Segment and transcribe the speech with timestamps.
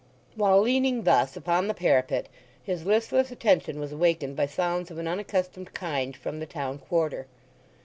[0.33, 2.27] While leaning thus upon the parapet
[2.63, 7.27] his listless attention was awakened by sounds of an unaccustomed kind from the town quarter.